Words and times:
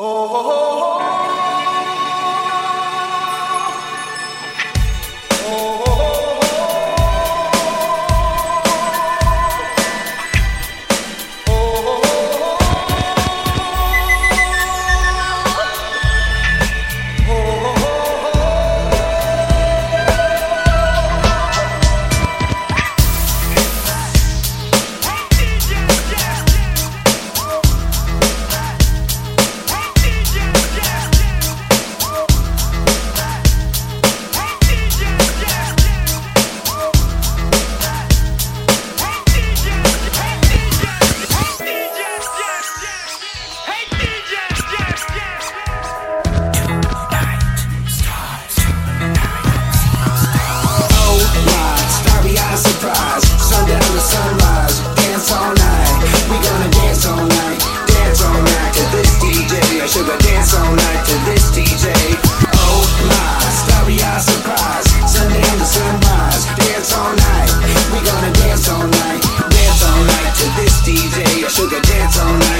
oh. 0.00 0.04
oh, 0.06 0.52
oh. 0.52 0.57
sugar 71.58 71.80
dance 71.80 72.18
all 72.20 72.38
night. 72.38 72.57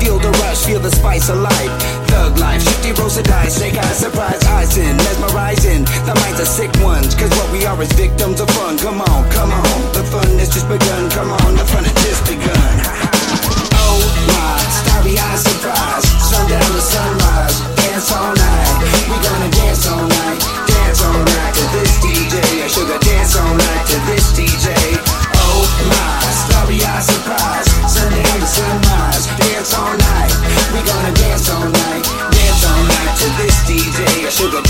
Feel 0.00 0.18
the 0.18 0.30
rush, 0.44 0.64
feel 0.64 0.80
the 0.80 0.90
spice 0.90 1.28
of 1.28 1.38
life. 1.38 1.72
Thug 2.08 2.38
life, 2.38 2.62
shifty 2.62 2.92
rolls 3.00 3.16
of 3.16 3.24
dice, 3.24 3.58
shake 3.58 3.76
eyes, 3.76 3.98
surprise, 3.98 4.42
eyes 4.44 4.76
in, 4.76 4.96
mesmerizing. 4.96 5.84
The 6.06 6.14
minds 6.20 6.40
are 6.40 6.48
sick 6.48 6.72
ones, 6.82 7.14
cause 7.14 7.30
what 7.38 7.50
we 7.52 7.64
are 7.64 7.80
is 7.82 7.92
victims 7.92 8.40
of 8.40 8.48
fun. 8.50 8.78
Come 8.78 9.00
on, 9.00 9.30
come 9.30 9.52
on, 9.52 9.78
the 9.92 10.04
fun 10.12 10.28
has 10.38 10.48
just 10.48 10.68
begun. 10.68 11.10
Come 11.10 11.30
on, 11.32 11.54
the 11.56 11.64
fun 11.64 11.84
has 11.84 11.98
just 12.04 12.22
begun. 12.28 12.74
Oh 13.74 14.00
my, 14.28 14.58
starry 14.80 15.18
eyes, 15.18 15.42
surprise, 15.42 16.06
sundown 16.22 16.68
to 16.72 16.82
sunrise, 16.82 17.56
dance 17.76 18.12
all 18.12 18.34
night. 18.34 18.72
We 19.08 19.16
gonna 19.22 19.50
dance 19.50 19.88
all 19.88 20.08
night. 20.08 20.13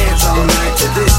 dance 0.00 0.26
all 0.26 0.44
night 0.44 0.76
to 0.76 0.88
this. 0.94 1.09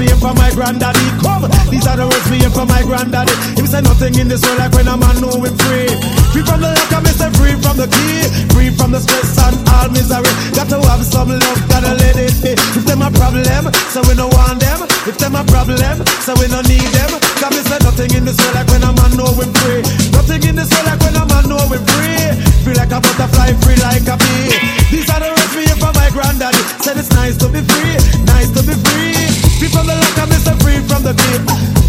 me 0.00 0.08
hear 0.08 0.16
my 0.16 0.50
granddaddy. 0.56 1.04
Come, 1.20 1.44
these 1.68 1.84
are 1.84 1.96
the 2.00 2.08
words 2.08 2.24
me 2.32 2.40
hear 2.40 2.48
from 2.48 2.72
my 2.72 2.80
granddaddy. 2.88 3.36
Him 3.60 3.68
say 3.68 3.84
nothing 3.84 4.16
in 4.16 4.32
this 4.32 4.40
world 4.40 4.56
like 4.56 4.72
when 4.72 4.88
a 4.88 4.96
man 4.96 5.20
know 5.20 5.36
him 5.36 5.52
free. 5.68 5.92
Free 6.32 6.40
from 6.40 6.64
the 6.64 6.72
lock, 6.72 6.92
I'm 6.96 7.04
say 7.04 7.28
free 7.36 7.52
from 7.60 7.76
the 7.76 7.84
key, 7.84 8.24
free 8.56 8.72
from 8.72 8.96
the 8.96 9.00
stress 9.04 9.36
and 9.36 9.60
all 9.68 9.92
misery. 9.92 10.32
Got 10.56 10.72
to 10.72 10.80
have 10.88 11.04
some 11.04 11.28
love, 11.28 11.60
gotta 11.68 11.92
let 12.00 12.16
it 12.16 12.32
be. 12.40 12.56
If 12.56 12.84
them 12.88 13.04
a 13.04 13.12
problem, 13.12 13.68
so 13.92 14.00
we 14.08 14.16
no 14.16 14.32
want 14.32 14.64
them. 14.64 14.88
If 15.04 15.20
them 15.20 15.36
a 15.36 15.44
problem, 15.44 16.00
so 16.24 16.32
we 16.40 16.48
no 16.48 16.64
need 16.64 16.88
them. 16.96 17.12
Come, 17.36 17.52
me 17.52 17.60
say 17.60 17.78
nothing 17.84 18.10
in 18.16 18.24
this 18.24 18.40
world 18.40 18.56
like 18.56 18.68
when 18.72 18.80
a 18.80 18.90
man 18.96 19.12
know 19.20 19.28
him 19.36 19.52
free. 19.60 19.84
Nothing 20.16 20.40
in 20.48 20.56
this 20.56 20.72
world 20.72 20.88
like 20.88 21.00
when 21.04 21.16
a 21.20 21.24
man 21.28 21.44
know 21.44 21.60
him 21.68 21.82
free. 21.84 22.24
Free 22.64 22.76
like 22.76 22.92
a 22.96 23.04
butterfly, 23.04 23.52
free 23.60 23.76
like 23.84 24.08
a 24.08 24.16
bee. 24.16 24.48
These 24.88 25.12
are 25.12 25.20
the 25.20 25.28
words 25.28 25.52
me 25.52 25.68
hear 25.68 25.76
from 25.76 25.92
my 25.92 26.08
granddaddy. 26.08 26.62
Said 26.80 26.96
it's 26.96 27.12
nice 27.12 27.36
to 27.36 27.52
be 27.52 27.60
free, 27.60 27.96
nice 28.24 28.48
to 28.56 28.64
be 28.64 28.72
free. 28.72 29.49
Free 29.60 29.68
from 29.68 29.86
the 29.86 29.94
lock, 29.94 30.18
I'm 30.18 30.28
Mr. 30.30 30.58
Free 30.62 30.80
from 30.88 31.02
the 31.02 31.12
beat. 31.12 31.79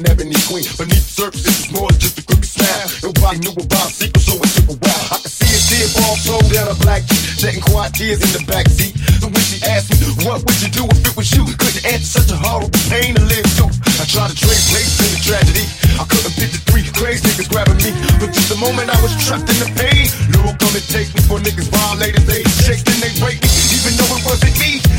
An 0.00 0.04
ebony 0.08 0.36
queen. 0.44 0.64
Beneath 0.76 1.04
the 1.08 1.14
surface, 1.24 1.44
it 1.44 1.56
was 1.56 1.70
more 1.72 1.88
than 1.88 2.00
just 2.00 2.20
a 2.20 2.24
crooked 2.24 2.44
smile. 2.44 2.88
Nobody 3.00 3.38
knew 3.40 3.54
about 3.56 3.88
secrets, 3.92 4.28
so 4.28 4.36
it 4.36 4.50
took 4.52 4.68
a 4.72 4.76
while. 4.76 5.06
I 5.12 5.16
could 5.20 5.32
see 5.32 5.48
a 5.48 5.60
dead 5.72 5.88
ball 5.96 6.16
slow 6.20 6.40
down 6.52 6.68
a 6.68 6.76
black 6.84 7.04
jeep, 7.08 7.20
shedding 7.40 7.64
quiet 7.64 7.92
tears 7.96 8.20
in 8.20 8.30
the 8.36 8.42
back 8.44 8.68
seat. 8.68 8.96
So 9.20 9.28
when 9.28 9.44
she 9.44 9.56
asked 9.64 9.92
me, 9.92 9.96
what 10.24 10.44
would 10.44 10.58
you 10.60 10.70
do 10.72 10.84
if 10.88 11.00
it 11.04 11.14
was 11.16 11.28
you? 11.32 11.44
Couldn't 11.56 11.84
answer 11.88 12.20
such 12.20 12.30
a 12.32 12.38
horrible 12.38 12.72
pain 12.92 13.16
to 13.16 13.24
live 13.24 13.46
through. 13.56 13.72
I 14.00 14.04
tried 14.04 14.30
to 14.32 14.36
trade 14.36 14.64
places 14.68 14.96
in 15.00 15.10
the 15.16 15.20
tragedy. 15.20 15.64
I 15.96 16.04
couldn't 16.04 16.34
picture 16.36 16.62
three 16.68 16.84
crazy 16.96 17.24
niggas 17.24 17.48
grabbing 17.48 17.80
me. 17.80 17.92
But 18.20 18.36
just 18.36 18.48
the 18.52 18.60
moment 18.60 18.92
I 18.92 18.98
was 19.00 19.12
trapped 19.20 19.48
in 19.48 19.58
the 19.60 19.70
pain, 19.80 20.12
Lord 20.36 20.60
come 20.60 20.76
and 20.76 20.86
take 20.92 21.08
me 21.16 21.20
for 21.24 21.40
niggas 21.40 21.68
violated. 21.72 22.24
They 22.28 22.44
shake 22.64 22.84
and 22.84 23.00
they 23.00 23.12
break 23.16 23.40
me, 23.40 23.50
even 23.80 23.96
though 23.96 24.12
it 24.16 24.22
wasn't 24.28 24.56
me. 24.60 24.89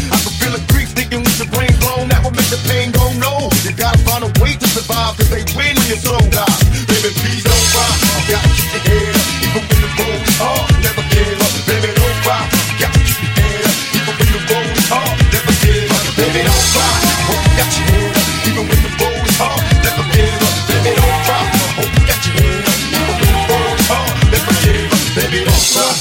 They 5.31 5.43
win 5.55 5.73
when 5.79 5.87
your 5.87 6.01
soul 6.03 6.19
dies. 6.27 6.59
Baby, 6.91 7.09
please 7.23 7.43
don't 7.47 7.65
cry. 7.71 7.87
You 8.19 8.35
gotta 8.35 8.51
keep 8.51 8.69
your 8.75 8.83
head 8.83 9.15
up, 9.15 9.27
even 9.41 9.63
when 9.63 9.79
the 9.79 9.89
road 9.95 10.21
is 10.27 10.35
hard. 10.35 10.59
Oh, 10.59 10.83
never 10.83 11.03
give 11.07 11.39
up, 11.39 11.53
baby, 11.67 11.89
don't 11.95 12.17
cry. 12.27 12.43
You 12.67 12.75
gotta 12.83 12.99
keep 12.99 13.19
your 13.23 13.31
head 13.39 13.63
up, 13.63 13.77
even 13.95 14.13
when 14.19 14.29
the 14.35 14.41
road 14.51 14.71
is 14.75 14.87
hard. 14.91 15.07
Oh, 15.07 15.31
never 15.31 15.53
give 15.63 15.87
up, 15.95 16.03
baby, 16.19 16.41
don't 16.43 16.67
cry. 16.75 16.91
Oh, 16.91 17.31
Hope 17.31 17.43
you 17.47 17.53
got 17.55 17.71
your 17.71 17.85
head 17.87 18.11
up, 18.11 18.27
even 18.43 18.63
when 18.67 18.79
the 18.83 18.91
road 18.99 19.23
is 19.23 19.37
hard. 19.39 19.61
Never 19.81 20.03
give 20.11 20.43
up, 20.43 20.55
baby, 20.67 20.91
don't 20.99 21.19
cry. 21.23 21.43
Hope 21.79 21.93
you 21.95 22.03
got 22.11 22.21
your 22.27 22.35
head 22.35 22.67
up, 22.67 22.79
even 22.91 23.15
when 23.15 23.31
the 23.31 23.41
road 23.47 23.75
is 23.79 23.87
hard. 23.87 24.11
Never 24.35 24.53
give 24.61 24.91
up, 24.91 25.03
baby, 25.15 25.39
don't 25.47 25.65
cry. 25.71 25.91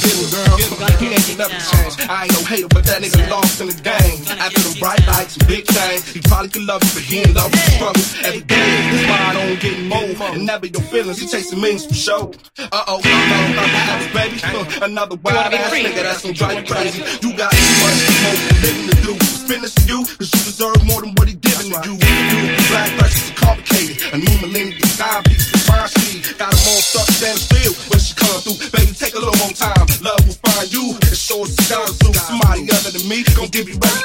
He 1.01 1.07
ain't 1.17 1.39
never 1.39 1.57
change. 1.71 1.95
I 2.11 2.27
ain't 2.27 2.35
no 2.35 2.43
hater, 2.45 2.69
but 2.69 2.85
that 2.85 3.01
nigga 3.01 3.31
lost 3.31 3.61
in 3.63 3.69
the 3.69 3.79
game. 3.81 4.00
After 4.51 4.69
them 4.69 4.79
bright 4.81 5.07
lights 5.07 5.37
and 5.37 5.47
big 5.47 5.65
things, 5.67 6.11
he 6.11 6.21
probably 6.23 6.49
could 6.51 6.63
love 6.67 6.83
you, 6.83 6.91
but 6.95 7.03
he 7.03 7.19
ain't 7.21 7.35
love 7.35 7.55
you. 7.55 7.61
Struggle 7.79 8.03
every 8.27 8.41
day. 8.41 8.67
His 8.91 9.07
mind 9.07 9.39
on 9.39 9.55
getting 9.63 9.87
more, 9.87 10.27
and 10.35 10.45
never 10.45 10.67
your 10.67 10.83
feelings. 10.83 11.21
He 11.21 11.27
chasing 11.29 11.61
millions 11.61 11.87
for 11.87 11.95
show. 11.95 12.33
Uh 12.59 12.69
oh, 12.73 12.99
uh 12.99 12.99
oh, 12.99 12.99
uh 12.99 13.95
oh, 13.95 14.11
baby. 14.13 14.41
Uh, 14.43 14.87
another 14.87 15.15
wild 15.23 15.55
ass 15.55 15.71
nigga 15.71 16.03
that's 16.03 16.23
gonna 16.23 16.35
drive 16.35 16.59
you 16.59 16.67
crazy. 16.67 16.99
You 17.23 17.37
got 17.37 17.53
too 17.53 17.75
much 17.79 17.99
more 18.27 18.39
living 18.59 18.87
to 18.91 18.97
do. 19.07 19.15
Spin 19.23 19.63
this 19.63 19.75
to 19.75 19.83
you, 19.87 20.03
cause 20.19 20.31
you 20.35 20.43
deserve 20.43 20.83
more 20.85 21.01
than 21.01 21.15
what 21.15 21.29
he 21.29 21.35
giving 21.35 21.71
to 21.71 21.79
you. 21.87 21.95
You, 21.95 22.57
black 22.75 22.91
pressures 22.99 23.31
are 23.31 23.35
complicated. 23.39 24.03
A 24.15 24.19
new 24.19 24.35
millennium, 24.43 24.83
diabetes, 24.99 25.47
fine 25.63 25.87
speed. 25.87 26.27
Got 26.39 26.51
them 26.51 26.75
all 26.75 26.83
stuck 26.83 27.07
standing 27.07 27.39
still 27.39 27.73
when 27.87 28.01
she 28.03 28.15
come 28.19 28.41
through. 28.43 28.59
Baby, 28.75 28.99
take 28.99 29.15
a 29.15 29.21
little 29.23 29.39
more 29.39 29.55
time. 29.55 29.87
Love 30.03 30.27
will 30.27 30.39
find 30.43 30.67
you 30.75 30.99
and 30.99 31.15
show 31.15 31.43
us 31.47 31.55
down 31.71 31.87
to 31.87 32.19
somebody 32.19 32.67
other 32.75 32.91
than 32.91 33.07
me. 33.07 33.23
Gonna 33.39 33.47
give 33.47 33.71
you 33.71 33.79
everything 33.79 34.00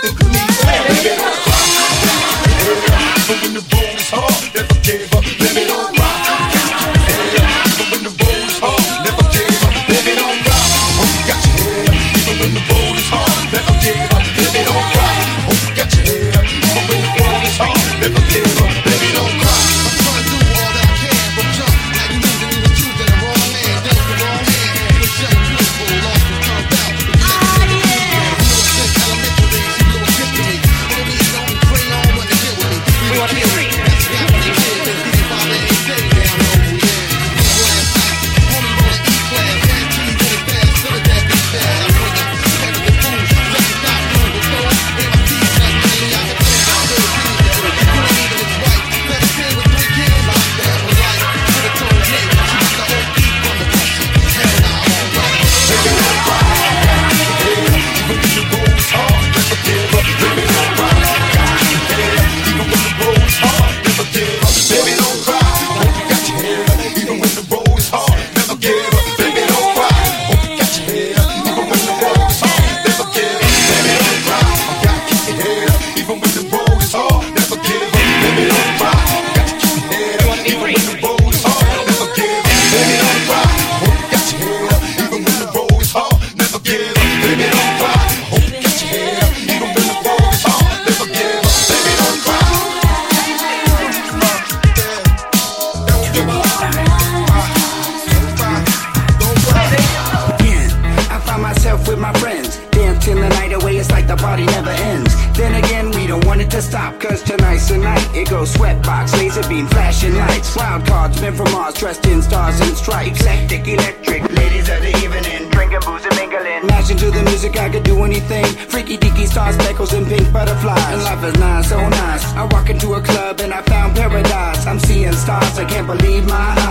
nice, 121.34 121.70
so 121.70 121.78
nice. 121.78 122.26
I 122.36 122.46
walk 122.52 122.70
into 122.70 122.94
a 122.94 123.02
club 123.02 123.40
and 123.42 123.54
I 123.54 123.62
found 123.64 123.96
paradise. 123.96 124.66
I'm 124.66 124.80
seeing 124.80 125.14
stars, 125.14 125.58
I 125.58 125.66
can't 125.66 125.88
believe 125.88 126.26
my 126.28 126.36
eyes. 126.36 126.65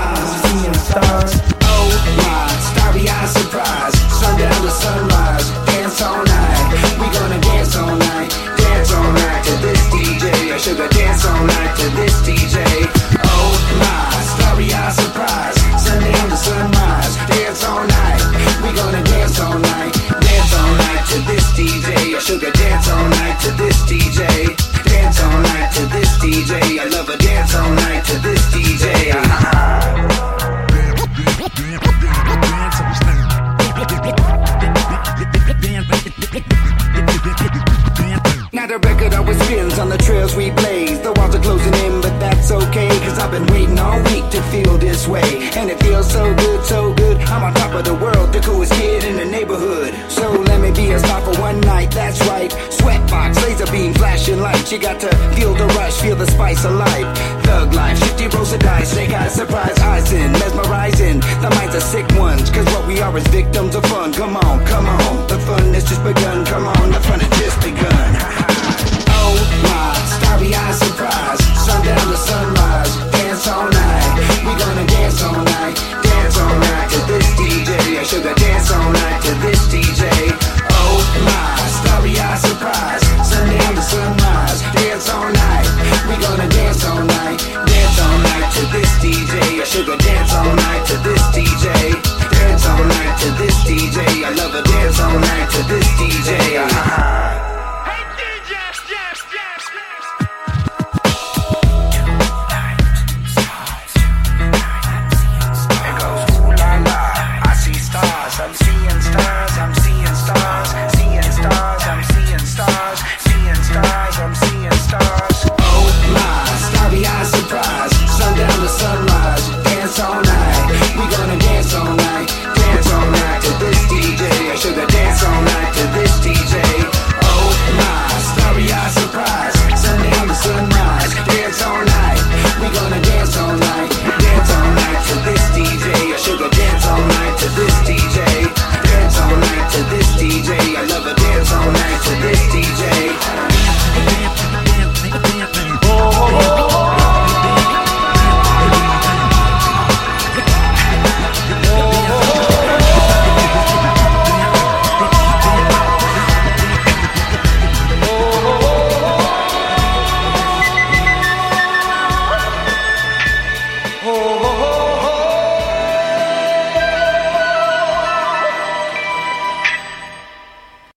Now 38.53 38.67
the 38.67 38.79
record 38.83 39.15
always 39.15 39.41
spins 39.45 39.79
on 39.79 39.89
the 39.89 39.99
trails 39.99 40.35
we 40.35 40.51
blaze. 40.51 41.01
The 41.01 41.13
walls 41.13 41.35
are 41.37 41.41
closing 41.41 41.75
in, 41.75 42.01
but 42.01 42.19
that's 42.19 42.51
okay. 42.51 42.89
Cause 42.89 43.19
I've 43.19 43.31
been 43.31 43.47
waiting 43.47 43.79
all 43.79 44.03
week 44.05 44.29
to 44.31 44.43
feel 44.51 44.79
this 44.79 45.07
way. 45.07 45.51
And 45.55 45.71
it 45.71 45.81
feels 45.81 46.11
so 46.11 46.35
good, 46.35 46.65
so 46.65 46.93
good. 46.95 47.19
I'm 47.19 47.45
on 47.45 47.55
top 47.55 47.75
of 47.75 47.85
the 47.85 47.95
world, 47.95 48.33
the 48.33 48.41
coolest 48.41 48.73
kid 48.73 49.05
in 49.05 49.17
the 49.17 49.25
neighborhood. 49.25 49.95
So 50.11 50.33
let 50.33 50.61
me 50.61 50.73
be 50.73 50.91
a 50.91 50.99
star 50.99 51.21
for 51.21 51.41
one 51.41 51.61
night, 51.61 51.93
that's 51.93 52.21
right. 52.27 52.51
Sweatbox, 52.51 53.43
laser 53.43 53.71
beam, 53.71 53.95
flashing 53.95 54.41
lights. 54.41 54.73
You 54.73 54.79
got 54.79 54.99
to 55.01 55.09
feel 55.37 55.55
the 55.55 55.67
rush, 55.79 56.01
feel 56.01 56.17
the 56.17 56.27
spice 56.27 56.65
of 56.65 56.73
life. 56.73 57.44
Thug 57.65 57.75
life, 57.75 57.99
50 57.99 58.37
rolls 58.37 58.53
of 58.53 58.61
dice, 58.61 58.93
snake 58.93 59.11
eyes, 59.11 59.33
surprise 59.33 59.79
eyes 59.79 60.13
in, 60.13 60.33
mesmerizing. 60.33 61.21
The 61.41 61.49
minds 61.57 61.75
are 61.75 61.81
sick 61.81 62.07
ones, 62.13 62.51
cause 62.51 62.67
what 62.67 62.87
we 62.87 63.01
are 63.01 63.17
is 63.17 63.27
victims 63.29 63.75
of 63.75 63.87
fun. 63.87 64.13
Come 64.13 64.37
on, 64.37 64.67
come 64.67 64.85
on, 64.85 65.27
the 65.29 65.39
fun 65.39 65.73
has 65.73 65.89
just 65.89 66.05
begun. 66.05 66.45